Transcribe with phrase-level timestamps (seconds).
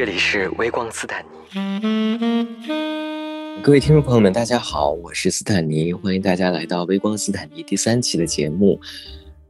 [0.00, 1.28] 这里是微光斯坦尼。
[3.62, 8.80] 各位听众朋友们，大家好，我是斯坦尼，欢迎大家来到微光斯坦尼第三期的节目。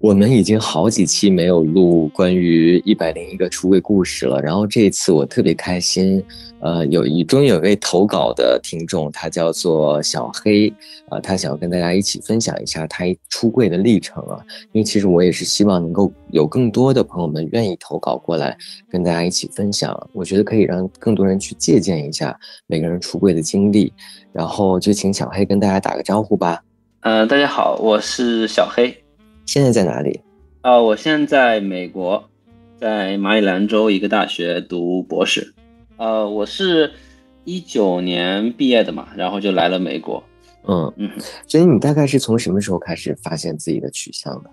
[0.01, 6.25] 我们已经好几期没有录关于一百零一个出柜故事了，然后这一次我特别开心，
[6.61, 10.73] 呃，有一终于有位投稿的听众，他叫做小黑，
[11.11, 14.41] 啊，他想要跟大家一起分享一下他出柜的历程啊，
[14.73, 18.57] 因为其实我也是希望能够有更多的朋友们愿意投稿过来
[18.91, 22.35] 跟大家一起分享，我觉得可以让更多人去借鉴一下
[22.67, 23.93] 每个人出柜的经历，
[24.33, 26.63] 然后就请小黑跟大家打个招呼吧。
[27.01, 29.00] 呃，大家好，我是小黑。
[29.51, 30.21] 现在在哪里？
[30.61, 32.31] 啊，我现在在美国，
[32.79, 35.53] 在马里兰州一个大学读博士。
[35.97, 36.93] 呃，我是
[37.43, 40.23] 一九年毕业的嘛，然后就来了美国。
[40.69, 41.11] 嗯嗯，
[41.49, 44.51] 所以你大概是从什么时候开始发现自己的取向的？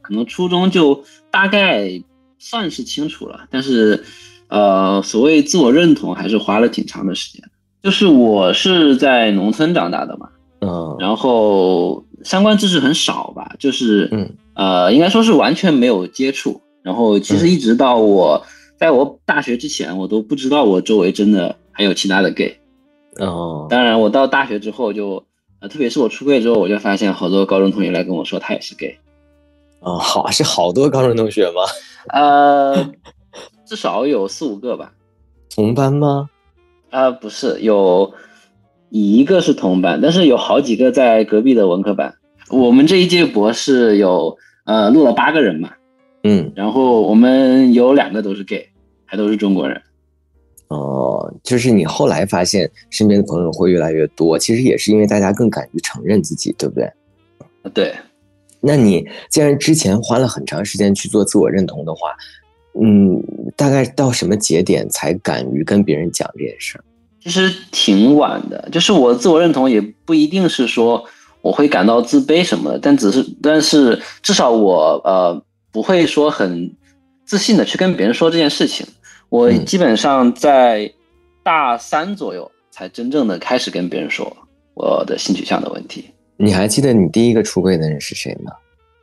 [0.00, 2.00] 可能初中就大概
[2.38, 4.04] 算是清楚了，但是
[4.46, 7.42] 呃，所谓自我认同还是花了挺长的时间。
[7.82, 10.28] 就是我是在农村长大的嘛。
[10.60, 16.60] 嗯，然后相关知识很少吧，就是嗯呃，应该说是完全没有接触。
[16.82, 18.42] 然后其实一直到我
[18.78, 22.58] 在我大学之前，我都不知道我周围真的还有其他的 gay。
[23.18, 25.24] 哦，当然我到大学之后就
[25.60, 28.98] 呃，特别是我出柜之后，我就发现好多高中同学来跟我说他也是 gay。
[29.80, 31.62] 哦，好是好多高中同学吗？
[32.08, 32.90] 呃，
[33.66, 34.92] 至少有四五个吧。
[35.54, 36.30] 同班吗？
[36.90, 38.12] 呃，不是有。
[38.90, 42.12] 一个是同班，但是有好几个在隔壁的文科班。
[42.50, 45.70] 我们这一届博士有呃录了八个人嘛，
[46.24, 48.68] 嗯，然后我们有两个都是 gay，
[49.06, 49.80] 还都是中国人。
[50.68, 56.90] 哦，就是你后来发现身边的朋友会越来越多，其实也是因为大家更敢于承认自己，对不对？
[57.72, 57.94] 对。
[58.60, 62.10] 那你既然之前花了很长时间去做自我认同的话，
[62.80, 63.22] 嗯，
[63.56, 66.84] 大概到什么节点才敢于跟别人讲这件事儿？
[67.22, 71.04] 其实挺晚的，就是我自我认同也不一定是说
[71.42, 76.74] 我会感到自卑什么的，但只是，但是至少我呃不会说很
[77.24, 78.86] 自信的去跟别人说这件事情。
[79.28, 80.92] 我基本上在
[81.44, 84.36] 大三左右才真正的开始跟别人说
[84.74, 86.06] 我的性取向的问题。
[86.36, 88.50] 你还记得你第一个出柜的人是谁吗？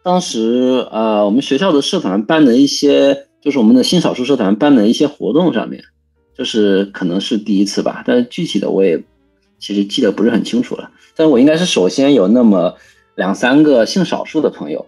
[0.03, 5.83] 当时呃我们学校的社团办的一些，就是我们的性少数社团办的一些活动上面。
[6.37, 9.01] 就是可能是第一次吧，但是具体的我也
[9.59, 10.91] 其实记得不是很清楚了。
[11.15, 12.75] 但是我应该是首先有那么
[13.15, 14.85] 两三个性少数的朋友，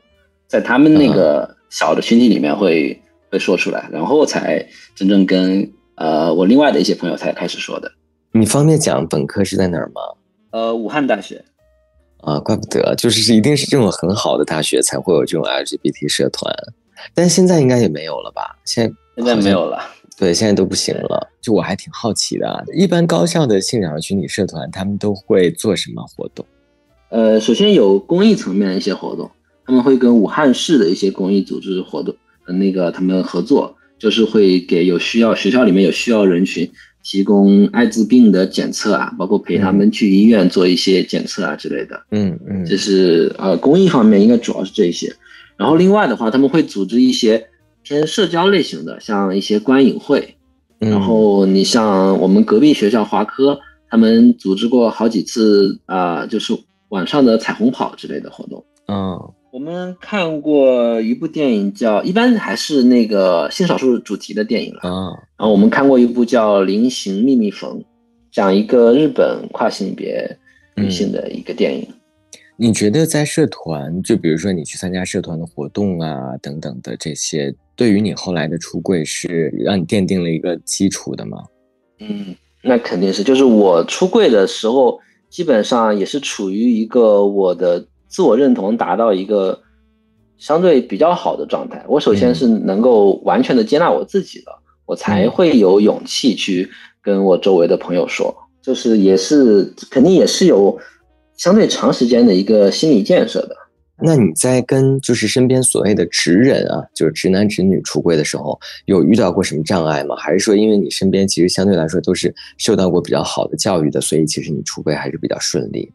[0.48, 3.02] 在他们那个小的群体里面会
[3.32, 7.92] 会说出来，然后才真正跟呃我另外的一些朋友才开始说的。
[8.31, 10.02] 你方便讲本科是在哪儿吗？
[10.52, 11.44] 呃，武汉大学。
[12.22, 16.54] 啊，怪不得，就是是一定是这种很好的大学才会有这种 LGBT 社团，
[17.16, 18.58] 但现在应该也没有了吧？
[18.66, 19.81] 现在现在没有了。
[20.19, 21.31] 对，现在都不行了。
[21.40, 26.46] 就我还挺好奇的，一般高校的性少数群体社团，他们都会做什么活动？
[27.09, 29.31] 呃，首先有公益层面的一些活动，
[29.66, 32.13] 他们会跟武汉市的一些公益组织活动，
[32.59, 36.69] 那个他们合作，就是会给有需要学校里面有需要人群
[37.01, 41.97] 提供艾滋病的检测啊，包括陪他们去医院做一些检测啊之类的。
[42.12, 45.16] 嗯嗯，就是呃公益方面应该主要是这些，
[45.56, 47.47] 然后另外的话，他们会组织一些。
[47.89, 50.35] 偏社交类型的，像一些观影会，
[50.77, 56.55] 然后你像我们隔壁学校华科，他们组织过好几次啊，就是
[56.89, 58.63] 晚上的彩虹跑之类的活动。
[58.88, 59.19] 嗯，
[59.51, 64.81] 我们看过一部电影叫，一般还是那个性少数主题的电影了。
[64.83, 67.79] 嗯，然后我们看过一部叫《菱形秘密缝》，
[68.31, 70.38] 讲一个日本跨性别
[70.75, 71.88] 女性的一个电影。
[72.62, 77.56] 你觉得在社团，就比如说你去参加社团的活动啊等等的这些。
[77.74, 81.38] 对于你后来的出柜是让你奠定了一个基础的吗？
[82.00, 83.24] 嗯，那肯定是。
[83.24, 85.00] 就是我出柜的时候，
[85.30, 89.57] 基本上也是处于一个我的自我认同达到一个
[90.38, 91.81] 相对比较好的状态。
[91.88, 94.51] 我首先是能够完全的接纳我自己的，
[94.86, 96.69] 我才会有勇气去
[97.01, 98.36] 跟我周围的朋友说。
[98.62, 100.78] 就是也是肯定也是有
[101.39, 103.56] 相对长时间的一个心理建设的。
[104.01, 110.18] 那你在跟就是身边所谓的直人啊，就是直男直女出柜的时候，有遇到过什么障碍吗？
[110.18, 115.89] 还是说因为你身边其实相对来说都是受到过比较好的教育的，所以其实你出柜还是比较顺利？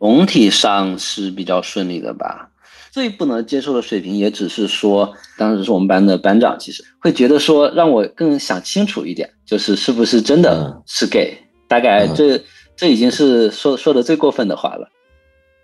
[0.00, 2.50] 总体上是比较顺利的吧。
[2.92, 11.36] 最不能接受的水平也只是说，当时是我们班的班长，其实会觉得说让我更想清楚一点，就是是不是真的是 gay。
[11.66, 12.40] 大概这
[12.76, 14.88] 这已经是说说的最过分的话了。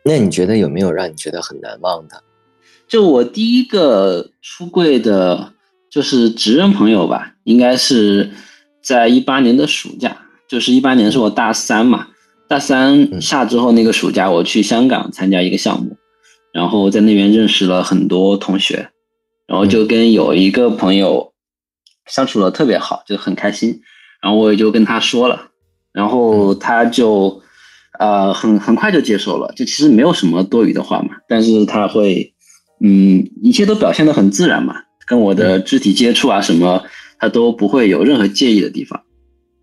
[0.05, 2.23] 那你觉得有没有让你觉得很难忘的？
[2.89, 5.53] 就我第一个出柜的，
[5.91, 8.31] 就是直人朋友吧，应该是
[8.83, 10.17] 在一八年的暑假，
[10.49, 12.09] 就是一八年是我大三嘛，
[12.49, 15.97] 大三下之后那个暑假，我去香港参加一个项目，
[16.53, 18.91] 然后在那边认识了很多同学，
[19.47, 21.33] 然后就跟有一个朋友
[22.07, 23.83] 相处的特别好，就很开心，
[24.23, 25.50] 然后我也就跟他说了，
[25.93, 27.41] 然后他就
[27.99, 32.33] 呃很很快就接受了，就其实没有什么多余的话嘛，但是他会
[32.81, 34.75] 嗯一切都表现的很自然嘛，
[35.07, 36.83] 跟我的肢体接触啊什么。
[37.23, 38.99] 他都不会有任何介意的地方，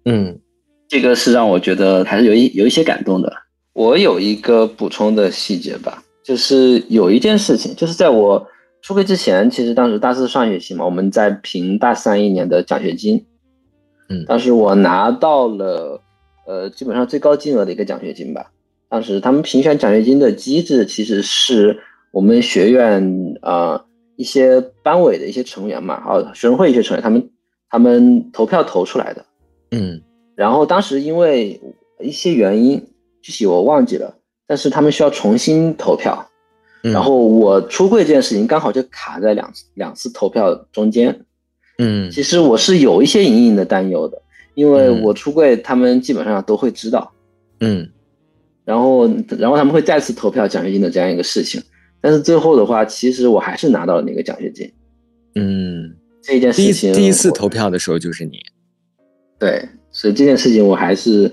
[0.05, 0.39] 嗯，
[0.87, 3.33] 这个是让我觉得还是有一有一些感动的。
[3.73, 8.47] 我有一个补充的细节吧，就是有一件事情，就是在我
[8.83, 13.25] 出柜之前，其实当时大四上学期嘛，我们在评大三一年的奖学金，
[14.09, 15.99] 嗯，当时我拿到了
[16.47, 18.51] 呃基本上最高金额的一个奖学金吧。
[18.89, 21.77] 当时他们评选奖学金的机制其实是
[22.09, 23.85] 我们学院啊
[24.15, 27.29] 一些班委的一些成员嘛，还啊学生会一些成员他们。
[27.69, 29.25] 他们投票投出来的，
[29.71, 30.01] 嗯，
[30.35, 31.59] 然后当时因为
[31.99, 32.81] 一些原因，
[33.21, 34.15] 具体我忘记了，
[34.47, 36.29] 但是他们需要重新投票，
[36.83, 41.25] 嗯然后我出柜这件事情刚好就卡在两两次投票中间，
[41.77, 44.21] 嗯，其实我是有一些隐隐的担忧的，
[44.57, 47.13] 因为我出柜，他们基本上都会知道，
[47.59, 47.87] 嗯，
[48.65, 49.07] 然后
[49.37, 51.61] 然后他们会再次投票奖学金的这样一个事情，
[52.01, 54.69] 但是最后的话，其实我还是拿到了那个奖学金，
[55.35, 55.95] 嗯。
[56.19, 58.37] 这件事情，第一次投票的时候就是你，
[59.39, 61.31] 对，所以这件事情我还是，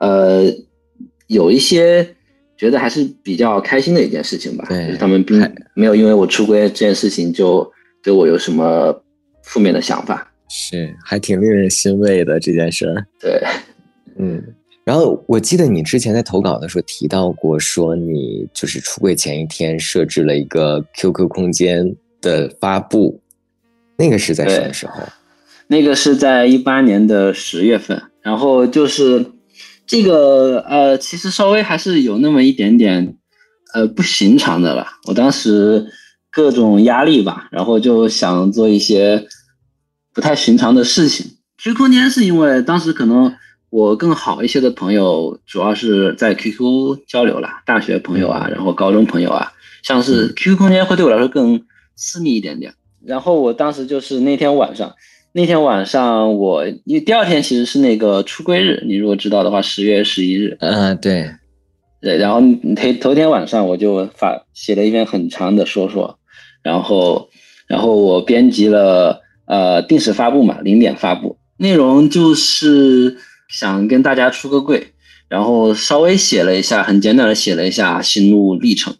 [0.00, 0.42] 呃，
[1.28, 2.04] 有一些
[2.56, 4.66] 觉得还是比较开心的一件事情吧。
[4.68, 5.38] 对，他们并
[5.74, 7.70] 没有因为我出柜这件事情就
[8.02, 9.00] 对我有什么
[9.44, 13.06] 负面的想法，是还挺令人欣慰的这件事儿。
[13.20, 13.42] 对，
[14.18, 14.42] 嗯，
[14.84, 23.20] 然后我记得你之前在投稿的时候提到过，说你就是出柜前一天设置了一个 QQ 空间的发布。
[23.96, 24.94] 那个是在什么时候？
[25.66, 29.24] 那个是在一八年的十月份，然后就是
[29.86, 33.16] 这个呃，其实稍微还是有那么一点点
[33.72, 34.86] 呃不寻常的了。
[35.06, 35.86] 我当时
[36.30, 39.26] 各种压力吧，然后就想做一些
[40.14, 41.26] 不太寻常的事情。
[41.58, 43.34] QQ 空间是因为当时可能
[43.70, 49.52] 我更好一些的朋友，主要是在 QQ 交流啦，大学朋友啊，然后高中朋友啊，
[49.82, 51.60] 像是 QQ 空间会对我来说更
[51.96, 52.72] 私密一点点。
[53.04, 54.94] 然后我当时就是那天晚上，
[55.32, 60.56] 那天晚上我因为第二天其实是那个出柜日，你如果知道的话，十月十一日。
[60.60, 61.30] 嗯，对，
[62.00, 62.16] 对。
[62.16, 62.40] 然后
[62.76, 66.18] 头头天晚上我就发写了一篇很长的说说，
[66.62, 67.28] 然后
[67.66, 73.16] 然后我编辑了呃定时发布嘛，零点发布，内容就是
[73.48, 74.88] 想跟大家出个柜，
[75.28, 78.96] 然后稍微写了一下，很简短的写了一下心路历程。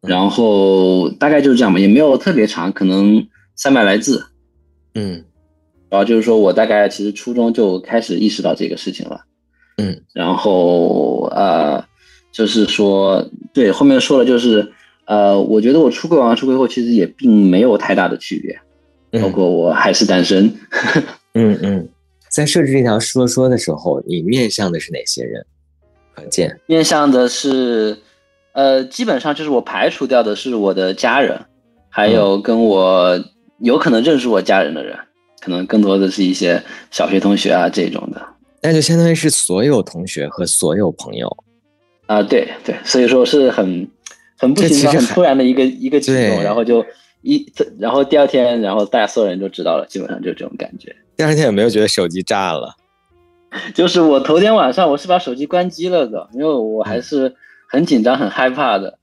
[0.00, 4.24] 然后大概就是这样吧，也没有特别长，可能三百来字。
[4.94, 5.24] 嗯，
[5.90, 9.20] 然后就是说我大概其实初中就开始意识到这个事情了。
[9.76, 11.84] 嗯，然后呃，
[12.32, 14.72] 就是说对后面说了，就是
[15.04, 18.58] 呃，我觉得我出柜完出柜后其实也并没有太大的区别，
[19.12, 20.52] 包括我还是单身。
[21.34, 21.88] 嗯嗯，
[22.28, 25.44] 在设置这条说说的时候，你面向的是哪些人？
[26.14, 27.98] 可见面向的是。
[28.52, 31.40] 呃，基本上就是我排除掉的是我的家人，
[31.88, 33.24] 还有跟我
[33.60, 34.98] 有可能认识我家人的人，
[35.40, 38.20] 可能更多的是一些小学同学啊这种的。
[38.60, 41.34] 那就相当于是所有同学和所有朋友。
[42.06, 43.88] 啊，对对，所以说是很
[44.36, 46.84] 很不寻常、很突然的一个一个举动，然后就
[47.22, 47.46] 一，
[47.78, 50.94] 然后第二天，然后大家所有人都知道了，基本上就这种感觉。
[51.16, 52.74] 第二天有没有觉得手机炸了？
[53.74, 57.34] 就是我头天晚上我是把手机关机了的，因为我还是。
[57.72, 58.98] 很紧张，很害怕的，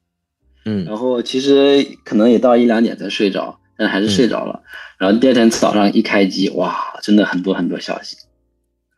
[0.66, 4.62] 嗯，然后其实可能也到一两点才睡着，但还是睡着了。
[4.98, 8.18] 然后第二天早上一开机，哇，真的很多很多消息，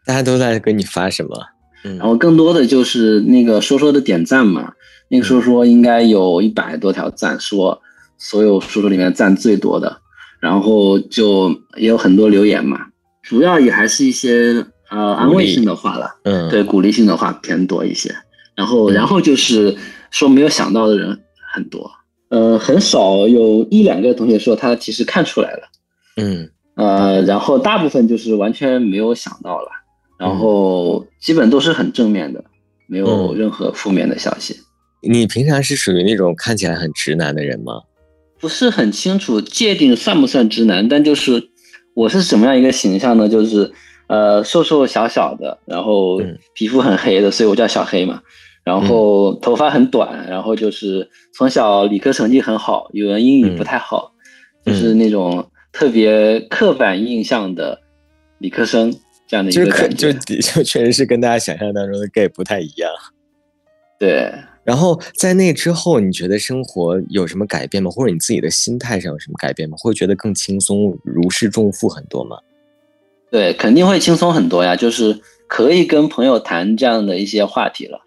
[0.07, 1.37] 大家都在给你发什么？
[1.83, 4.73] 嗯，然后更多的就是那个说说的点赞嘛，
[5.09, 7.79] 那个说说应该有一百多条赞，说
[8.19, 10.01] 所有叔叔里面赞最多的，
[10.39, 12.85] 然后就也有很多留言嘛，
[13.23, 18.13] 主要也还是一些呃安慰性的话了，嗯，对，鼓励性的话偏多一些。
[18.55, 19.75] 然后，然后就是
[20.11, 21.17] 说没有想到的人
[21.53, 21.89] 很多，
[22.27, 25.61] 呃，很少有一两个同学说他其实看出来了，
[26.17, 29.69] 嗯，呃，然后大部分就是完全没有想到了，
[30.17, 32.43] 然后基本都是很正面的，
[32.85, 34.57] 没有任何负面的消息。
[35.01, 37.75] 你平常是属于那种看起来很直男的人吗？
[38.39, 41.49] 不是很清楚界定算不算直男，但就是
[41.93, 43.27] 我是什么样一个形象呢？
[43.27, 43.71] 就是
[44.07, 46.21] 呃，瘦瘦小小的，然后
[46.53, 48.21] 皮肤很黑的，所以我叫小黑嘛。
[48.63, 54.11] 然后头发很短，然后就是从小理科成绩很好，语文英语不太好，
[54.63, 57.79] 就是那种特别刻板印象的
[58.37, 58.93] 理科生
[59.27, 60.13] 这样的一个感觉。
[60.13, 62.91] 就就确实是跟大家想象当中的 gay 不太一样。
[63.97, 64.31] 对，
[64.63, 67.89] 然后在那之后，你觉得生活有什么改变吗？
[67.89, 69.75] 或者你自己的心态上有什么改变吗？
[69.79, 72.37] 会觉得更轻松、如释重负很多吗？
[73.31, 78.01] 对，肯定会轻松很多呀，就是可以跟朋友谈这样的一些话题了。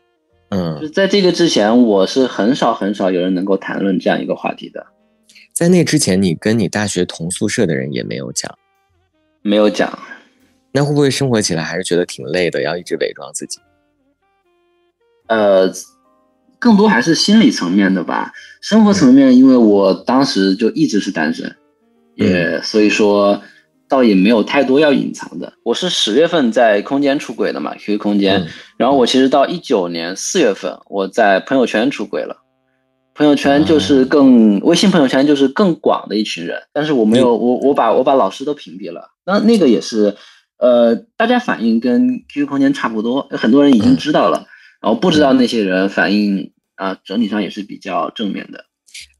[0.50, 4.86] 嗯是，在这个之前，我是很少很少有人能够谈论这样一个话题的，
[5.52, 8.52] 在那之前，你跟你大学同宿舍的人也没有讲，
[9.42, 9.98] 没有讲。
[10.72, 13.60] 那会不会生活起来还是觉得挺累的，要一直伪装自己？
[15.28, 15.72] 呃，
[16.62, 18.32] 更多还是心理层面的吧。
[18.60, 21.52] 生活层面，因为我当时就一直是单身，
[22.14, 23.42] 也所以说
[23.88, 25.52] 倒也没有太多要隐藏的。
[25.64, 28.42] 我是十月份在空间出轨的嘛，QQ 空间。
[28.42, 28.46] 嗯
[28.78, 32.36] 然后我其实到一九年四月份，我在朋友圈出轨了。
[33.14, 39.10] 朋友圈就是更、微信朋友圈就是更广的一群人，但是我没有我我把我把老师都屏蔽了。
[39.26, 40.16] 那那个也是，
[40.58, 44.46] 呃，大家反应跟 QQ 空间差不多，很多人已经知道了，
[44.80, 48.64] 然后不知道那些人反应啊、整体上也是比较正面的。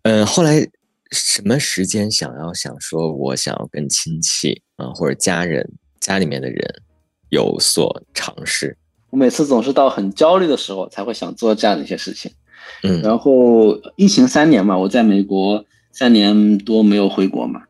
[0.03, 0.67] 嗯，后来
[1.11, 5.69] 什么时间想要想说，我想要跟亲戚啊、或者家人、
[6.01, 6.83] 家里面的人
[7.31, 8.77] 有所尝试？
[9.11, 12.33] 我每次总是到很焦虑的时候才会想做这样的一些事情。
[12.83, 17.61] 嗯然后疫情三年嘛，我在美国三年多没有回国嘛，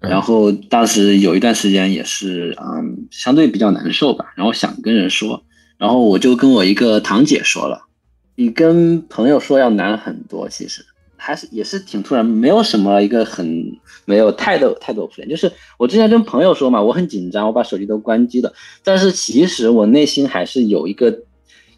[0.00, 5.44] 嗯然后当时有一段时间也是嗯相对比较难受吧，然后想跟人说，
[5.78, 7.86] 然后我就跟我一个堂姐说了，
[8.34, 10.84] 比跟朋友说要难很多，其实
[11.16, 13.72] 还是也是挺突然，没有什么一个很
[14.04, 21.22] 没有太多太多铺垫，就是我之前跟朋友说嘛，我很紧张，我把手机都关机了，但是其实我内心还是有一个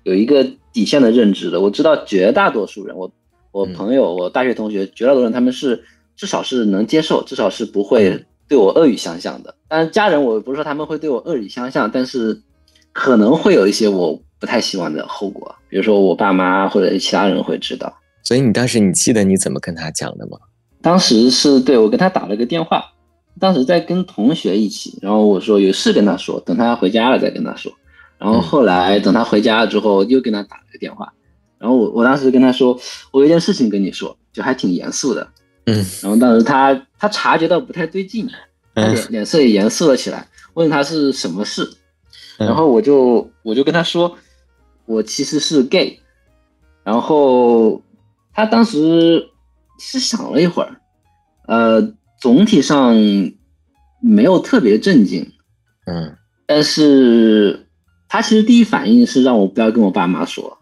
[0.03, 1.61] 有一个底线的认知的。
[1.61, 3.11] 我知道绝大多数人，我
[3.53, 5.85] 我嗯朋友、我大学同学，绝大多数人他们是
[6.17, 9.55] 至少是能接受，至少是不嗯会对我恶语相向的。
[9.69, 12.43] 当然，家人我不是说他们会对我恶语相向，但是
[12.93, 17.93] 可能会有一些我不太希望的后果，比如说我爸妈或者其他人会知道。
[18.23, 20.39] 所以你当时你记得你怎么跟他讲的吗？
[20.83, 22.85] 当时是对我跟他打了个电话，
[23.41, 27.73] 当时在跟同学一起，然后我说有事跟他说，等他回家了再跟他说。
[28.19, 31.13] 然后后来等他回家了之后，又跟他打了个电话，
[31.59, 32.79] 然后我我当时跟他说，
[33.11, 35.29] 我有一件事情跟你说，就还挺严肃的。
[35.67, 38.29] 嗯然后当时他他察觉到不太对劲，
[38.75, 41.69] 脸脸色也严肃了起来，问他是什么事，
[42.39, 44.17] 嗯然后我就我就跟他说，
[44.87, 45.99] 我其实是 gay，
[46.85, 47.83] 然后
[48.33, 49.29] 他当时
[49.79, 50.81] 是想了一会儿，
[51.47, 52.95] 呃，总体上
[54.01, 55.31] 没有特别震惊，
[55.87, 56.17] 嗯
[56.47, 57.67] 但是
[58.09, 60.59] 他其实第一反应是让我不要跟我爸妈说，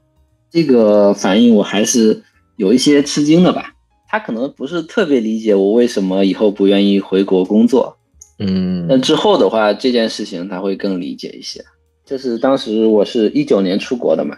[0.50, 2.22] 这个反应我还是
[2.56, 3.72] 有一些吃惊的吧。
[4.08, 7.98] 他可能不是特别理解我为什么以后不愿意回国工作，
[8.38, 11.64] 嗯那之后的话，这件事情他会更理解一些。
[12.04, 14.36] 就是当时我是一九年出国的嘛，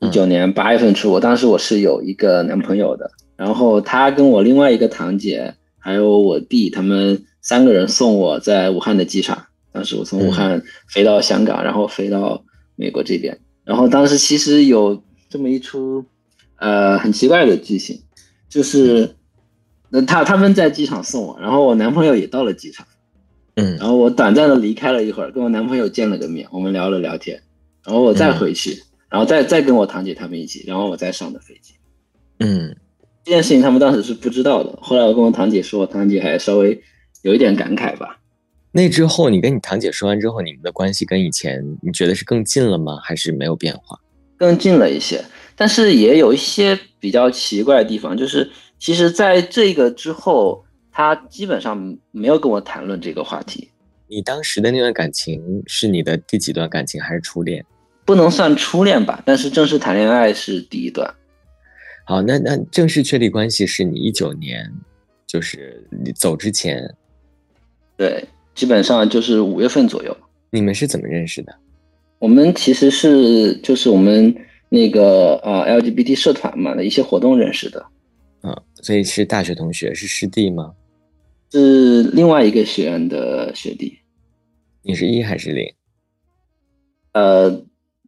[0.00, 9.46] 一嗯九年八月份出国，当时我是有一个男朋友的，然后他跟我另外一个堂姐还有我弟，他们三个人送我在武汉的机场。
[9.72, 12.44] 当时我从武汉飞到香港，然后飞到
[12.76, 13.38] 美国这边。
[13.64, 16.04] 然后当时其实有这么一出，
[16.56, 18.00] 呃，很奇怪的剧情，
[18.48, 19.14] 就是，
[19.90, 22.86] 那他他们在机场送我，然后我男朋友也到了机场。
[23.60, 27.42] 嗯然后我短暂的离开了一会儿，跟我男朋友见了个面，我们聊了聊天，
[27.84, 31.74] 然后我再回去，然后再再跟我堂姐他们一起，然后我再上的飞机。
[32.38, 32.76] 嗯
[33.24, 36.80] 这件事情他们当时是不知道的，后来我跟我堂姐说，堂姐还稍微
[37.22, 38.20] 有一点感慨吧。
[38.70, 42.98] 那之后，你跟你堂姐说完之后，你们的关系跟以前你觉得是更近了吗？
[43.02, 43.98] 还是没有变化？
[44.36, 45.24] 更近了一些，
[45.56, 48.48] 但是也有一些比较奇怪的地方，就是
[48.78, 50.64] 其实在这个之后，
[50.98, 53.70] 他基本上没有跟我谈论这个话题，
[54.08, 57.64] 你当时的那段感情是你的第几段感情，还是初恋？
[58.04, 61.08] 不能算初恋吧，但是正式谈恋爱是第一段。
[62.04, 64.68] 好，那那正式确立关系是你一九年，
[65.24, 66.92] 就是你走之前，
[67.96, 68.24] 对，
[68.56, 70.16] 基本上就是五月份左右。
[70.50, 71.54] 你们是怎么认识的？
[72.18, 74.34] 我们其实是就是我们
[74.68, 77.86] 那个呃 LGBT 社团嘛的一些活动认识的，
[78.40, 80.72] 啊，所以是大学同学，是师弟吗？
[81.50, 83.98] 是另外一个学院的学弟。
[84.82, 85.74] 你是一还是零？
[87.12, 87.64] 呃，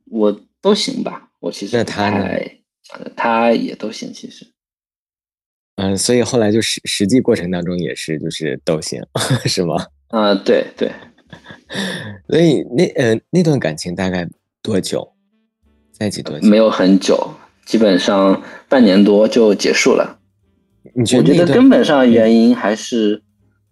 [0.07, 2.61] 我都行吧，我其实那他呢太，
[3.17, 4.47] 他也都行，其实。
[5.77, 9.03] 嗯、所以后来就实实际过程当中也是就是都行，
[9.47, 9.87] 是吗？
[10.09, 10.93] 啊、对对，
[12.29, 14.29] 所以那呃那段感情大概
[14.61, 15.11] 多久？
[15.93, 16.47] 在一起多久？
[16.47, 20.19] 没有很久，基本上半年多就结束了。
[20.95, 23.23] 你觉我觉得根本上原因还是，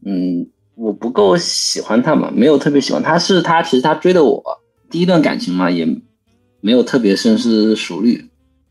[0.05, 4.43] 嗯，我不够喜欢他嘛，没有特别喜欢他，是他其实他追的我
[4.91, 5.87] 第一段感情嘛，也
[6.61, 8.25] 没有特别深思熟虑，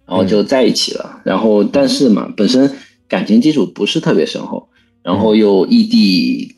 [0.05, 1.21] 然后就在一起了。
[1.23, 2.71] 然后但是嘛，本身
[3.07, 4.67] 感情基础不是特别深厚，
[5.03, 6.55] 然后又异地，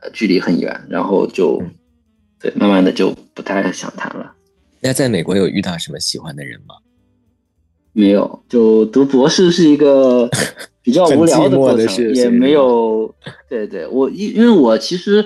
[0.00, 1.62] 呃，距离很远，然后就
[2.40, 4.32] 对，慢慢的就不太想谈了。
[4.80, 6.74] 那在美国有遇到什么喜欢的人吗？
[7.92, 10.28] 没有，就读博士是一个
[10.82, 13.12] 比较无聊的过程，也没有。
[13.48, 15.24] 对对，我因因为我其实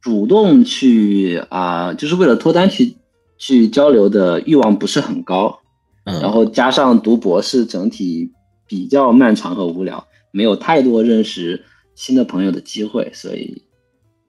[0.00, 2.96] 主动去啊，就是为了脱单去
[3.38, 5.60] 去交流的欲望不是很高，
[6.04, 8.32] 然后加上读博士整体
[8.66, 13.62] 比较漫长和无聊，没有太多认识新的朋友的机会，所以。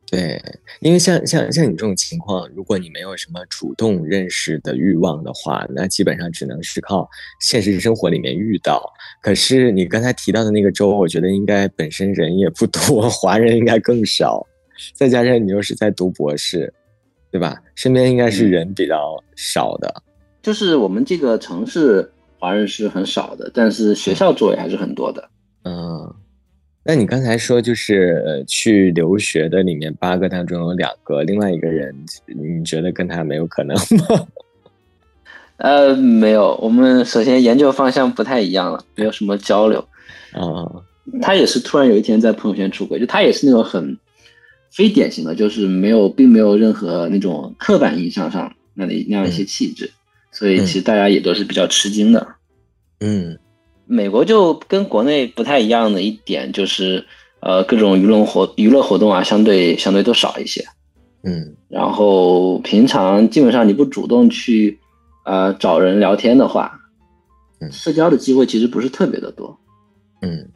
[0.09, 0.41] 对，
[0.79, 7.09] 因为像像像你这种情况，如果你没有什么主动认识的欲望的话，那基本上只能是靠
[7.41, 8.81] 现实生活里面遇到。
[9.21, 14.47] 可是你刚才提到的那个州，我觉得应该本身人也不多， 华人应该更少，
[14.93, 16.73] 再加上你又是在读博士，
[17.29, 17.61] 对吧？
[17.75, 19.93] 身边应该是人比较少的。
[20.41, 22.09] 就是我们这个城市
[22.39, 25.29] 华人是很少的，但是学校周围还是很多的。
[25.65, 26.15] 嗯。
[26.87, 31.93] 那你刚才说就是去留学的里面八个当中有两个，另外一个人
[32.25, 34.25] 你觉得跟他没有可能吗？
[35.57, 39.85] 呃，没有，我们首先研究方向不太一样了，没有什么交流。
[40.31, 40.63] 啊，
[41.21, 43.97] 他也是突然有一天在朋友圈出轨，就他也是那种很
[44.71, 49.91] 非典型的，就是没有，并没有任何那种刻板印象上那里那样一些气质，
[50.31, 52.25] 所以其实大家也都是比较吃惊的。
[53.01, 53.37] 嗯。
[53.87, 57.05] 美国就跟国内不太一样的一点就是，
[57.39, 60.65] 呃，各种娱乐活娱乐活动啊，相对相对都少一些，
[61.23, 64.77] 嗯，然后平常基本上你不主动去，
[65.25, 66.77] 呃，找人聊天的话，
[67.61, 69.57] 嗯，社交的机会其实不是特别的多，
[70.21, 70.49] 嗯，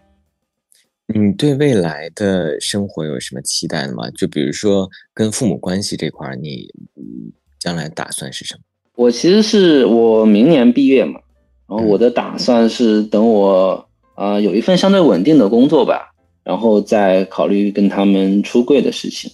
[1.08, 4.10] 你对未来的生活有什么期待吗？
[4.12, 6.68] 就比如说跟父母关系这块，你
[7.60, 8.62] 将来打算是什么？
[8.96, 11.20] 我其实是我明年毕业嘛。
[11.72, 16.12] 然后我的打算是等我啊有一份相对稳定的工作吧，
[16.44, 19.32] 然后再考虑跟他们出柜的事情。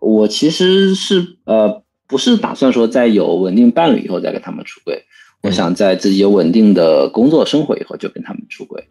[0.00, 5.00] 我其实是呃不是打算说在有稳定伴侣以后再跟他们出柜，
[5.44, 8.84] 我想在自己有稳定的工作生活以后就跟他们出柜。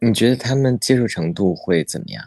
[0.00, 2.24] 你觉得他们接受程度会怎么样？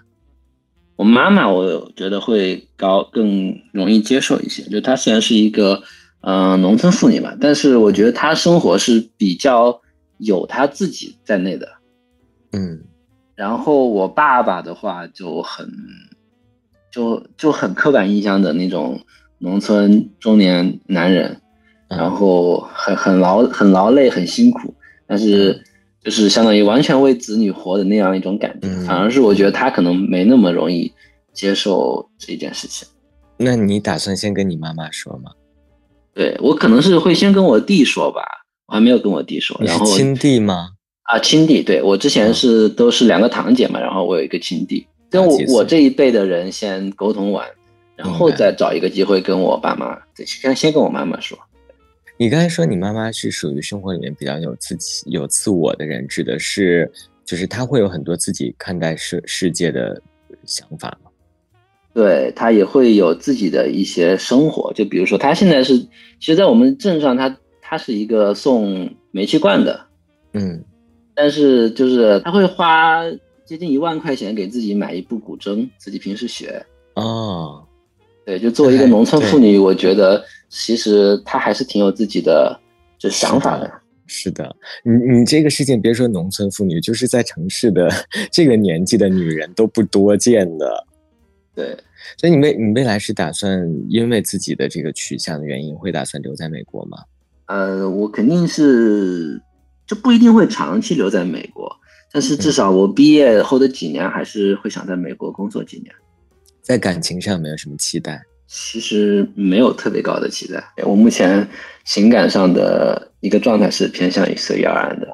[0.98, 4.62] 我妈妈我觉得会高，更容易接受一些。
[4.70, 5.82] 就她虽然是一个。
[6.22, 9.82] 嗯，农村妇女嘛，但是我觉得她生活是比较
[10.18, 11.68] 有她自己在内的，
[12.52, 12.82] 嗯，
[13.36, 15.70] 然后我爸爸的话就很，
[16.92, 19.00] 就就很刻板印象的那种
[19.38, 21.40] 农村中年男人，
[21.88, 24.74] 然后很很劳很劳累很辛苦，
[25.06, 25.64] 但是
[26.04, 30.92] 就是相当于完全为子女活的那样一种感觉，反而是我觉得他可能没那么容易
[31.32, 32.88] 接受这件事情。
[33.38, 35.32] 那你打算先跟你妈妈说吗？
[36.18, 38.24] 对我可能是会先跟我弟说吧，
[38.66, 39.56] 我还没有跟我弟说。
[39.64, 40.70] 然后亲弟吗？
[41.04, 41.62] 啊，亲弟。
[41.62, 47.48] 对我之前是都是两个堂姐嘛，然后我有一个亲弟，跟我我这一辈的人先沟通完，
[47.96, 51.38] 然后再找一个机会跟我爸妈，先先跟我妈妈说。
[52.18, 56.92] 你刚才说你妈妈是属于生活里面比较有自己有自我的人，指的是
[57.24, 60.02] 就是她会有很多自己看待世世界的
[60.46, 61.07] 想法吗？
[61.98, 65.88] 对他也会有自己的一些生活，就比如说他现在是，其
[66.28, 69.84] 实，在我们镇上，他他是一个送煤气罐的，
[70.34, 70.64] 嗯，
[71.16, 73.02] 但是就是他会花
[73.44, 76.64] 接近一万块钱给自己买一部古筝，自己平时学。
[76.94, 77.66] 哦，
[78.28, 82.56] 对，就作为一个农村妇女，我觉得其实她还是挺有自己的
[83.00, 83.68] 就想法的。
[84.06, 87.90] 是的，你你这个事情别说农村妇女，就是在城市的
[88.32, 90.86] 这个年纪的女人都不多见的。
[91.56, 91.76] 对。
[92.18, 96.98] 所以你未你未来是打算因为自己的这个取向的原因，会打算留在美国吗？
[97.48, 99.42] 呃，我肯定是
[99.86, 101.74] 就不一定会长期留在美国，
[102.12, 105.94] 但是至少我毕业后的几年还是会想在美国工作几年。
[106.62, 108.22] 在感情上没有什么期待？
[108.48, 110.64] 其实没有特别高的期待。
[110.86, 111.48] 我目前
[111.86, 115.08] 情感上的一个状态是偏向于随遇而安的。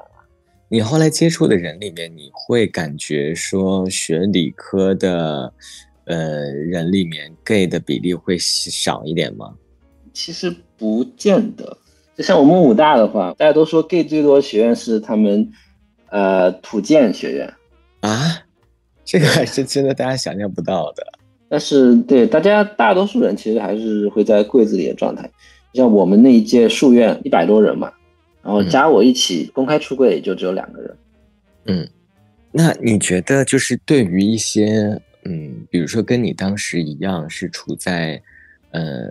[0.69, 5.53] 你后来接触的人里面，你会感觉说学理科的？
[6.05, 9.53] 呃，人里面 gay 的比例会少一点吗？
[10.11, 11.77] 其实不见得。
[12.15, 15.49] 就像我们武大的话，大家都说 gay 最多学院是他们
[16.09, 17.53] 呃土建学院
[18.01, 18.43] 啊，
[19.05, 21.03] 这个还是真的大家想象不到的。
[21.47, 25.31] 但是对大家大多数人其实还是会在柜子里的状态。
[25.73, 27.91] 像我们那一届数院一百多人嘛，
[28.43, 30.97] 然后加我一起公开出柜也就只有两个人。
[31.65, 31.89] 嗯，
[32.51, 35.01] 那你觉得就是对于一些。
[35.25, 38.21] 嗯，比如说跟你当时一样是处在
[38.71, 39.07] 呃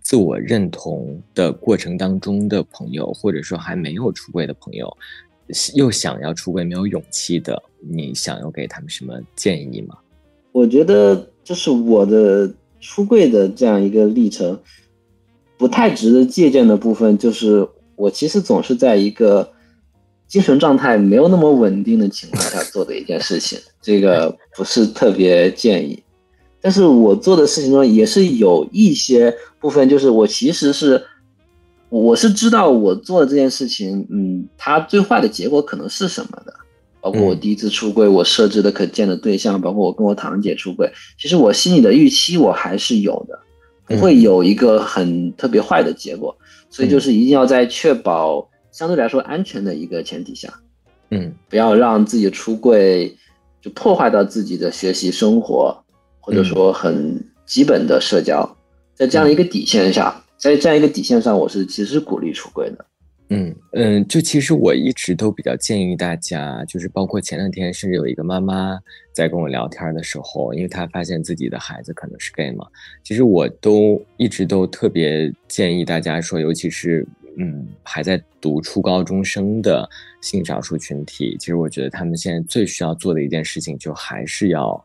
[0.00, 4.94] 自我认同的过程当中的朋友，或者说还没有出柜的朋友，
[5.74, 9.96] 又想要出柜没有勇气的，你想要给他们什么建议吗？
[10.52, 14.60] 我觉得就是我的出柜的这样一个历程，
[15.56, 19.52] 不太值得借鉴的部分，就是我其实总是在一个。
[20.28, 26.02] 精神状态没有那么稳定的情况下做的一件事情，这个不是特别建议。
[26.60, 31.00] 但是我做的事情中也是有一些部分，就是我其实是，
[31.90, 36.52] 我是知道我做的这件事情，嗯，它最坏的结果可能是什么的。
[37.00, 43.38] 包括我第一次出柜，我设置的可见的对象，包括我跟我堂姐出柜，其实我心里的预期我还是有的，
[43.86, 46.36] 不会有一个很特别坏的结果。
[46.68, 48.48] 所以就是一定要在确保。
[48.76, 50.52] 相对来说安全的一个前提下，
[51.08, 53.10] 嗯，不要让自己出柜
[53.62, 55.74] 就破坏到自己的学习生活，
[56.20, 58.46] 或者说很基本的社交，
[58.94, 62.84] 在这样一个底线下，在这样一个底线上，我是其实鼓励出柜的。
[63.30, 68.78] 嗯嗯，就其实我一直都比较建议大家，就是包括前两天，甚至有一个妈妈
[69.14, 72.66] 在跟我聊天的时候，因为她发现自己的孩子可能是 gay 嘛，
[73.02, 77.06] 其实我都一直都特别建议大家说，尤其是。
[77.38, 79.88] 嗯，还在读初高中生的
[80.22, 84.82] 性少数群体，其实我觉得他们现在最需要做的一件事情，就还是要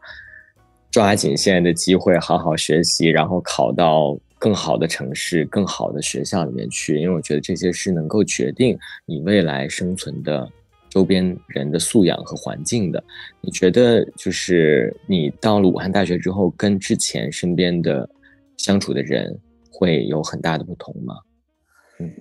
[0.89, 6.99] 抓紧现在的机会，好好学习，然后考到更好的城市、更好的学校里面去。
[6.99, 10.45] 因为我觉得这些是能够决定你未来生存的
[10.89, 13.01] 周边人的素养和环境的。
[13.39, 18.09] 你觉得，就是你到了武汉大学之后，跟之前身边的
[18.57, 19.39] 相处的人
[19.71, 21.15] 会有很大的不同吗？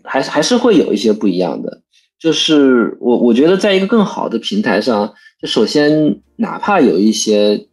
[0.05, 1.83] 还是还是会有一些不一样的，
[2.19, 7.67] 就是我我觉得在一个更好的平台上，就首先哪怕有一些，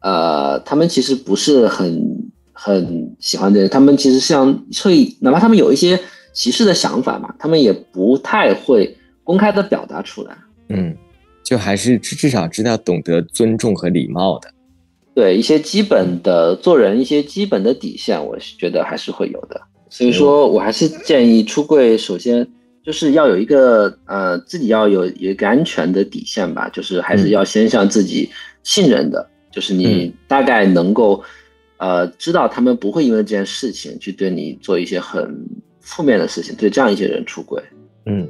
[0.00, 5.98] 呃，他们其实不是很很喜欢的人，他们其实像会，哪怕他们有一些
[6.32, 10.36] 歧视的想法嘛，他们也不太会公开的表达出来。
[10.68, 10.96] 嗯，
[11.44, 14.50] 就还是至至少知道懂得尊重和礼貌的，
[15.14, 19.60] 对一些基本的做人一些基本的底线，我是觉得还是会有的。
[19.88, 22.46] 所以说我还是建议出柜，首先
[22.84, 28.28] 就是要有一个呃自己要有一个安全的底线吧，就是还是要先向自己
[28.62, 31.22] 信任的，就是你大概能够
[31.78, 35.34] 呃知道他们不会因为这件事情去对你做一些很
[35.80, 37.62] 负面的事情，对这样一些人出轨。
[38.06, 38.28] 嗯，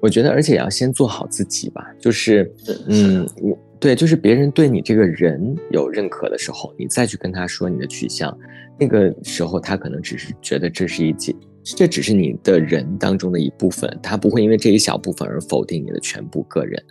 [0.00, 2.50] 我觉得而且也要先做好自己吧，就是
[2.88, 3.58] 嗯我。
[3.80, 8.36] 对，就是别人对你这个人有认可的时候，你再去跟他说你的取向，
[8.78, 16.82] 那个时候他可能只是觉得这是一件，这只是你的人当中的一部分，他不会因为这一小部分而否定你的全部个人。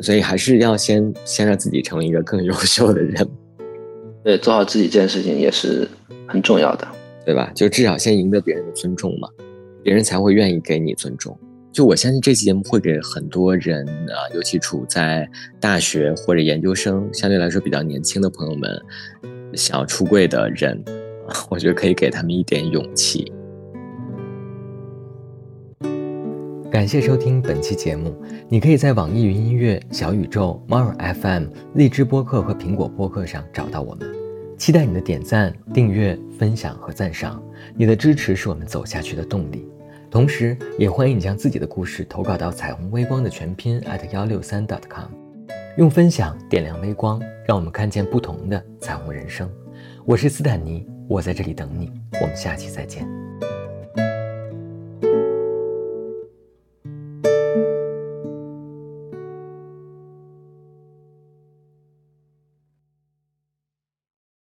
[0.00, 3.28] 所以还是要先先让自己成为一个更优秀的人。
[4.24, 5.86] 对，做好自己这件事情也是
[6.26, 6.88] 很重要的，
[7.26, 7.52] 对吧？
[7.54, 9.28] 就至少先赢得别人的尊重嘛，
[9.82, 11.36] 别人才会愿意给你尊重。
[11.72, 15.26] 就我相信这期节目会给很多人啊，尤其处在
[15.58, 18.70] 大学或者研究生，相对来说比较年轻的朋友们，
[19.54, 20.84] 想要出柜的人，
[21.48, 23.32] 我觉得可以给他们一点勇气。
[26.70, 28.14] 感谢收听本期节目，
[28.50, 34.06] 你可以在网易云音乐、小宇宙、猫耳 FM、荔枝播客和苹果播客上找到我们。
[34.58, 37.42] 期待你的点赞、订阅、分享和赞赏，
[37.74, 39.66] 你的支持是我们走下去的动力。
[40.12, 45.06] 同时，也欢迎你将自己的故事投稿到彩虹微光的全拼 at 幺六三 dot com，
[45.78, 49.50] 用分享点亮微光，让我们看见不同的彩虹人生。
[50.04, 53.08] 我是斯坦尼，我在这里等你，我们下期再见。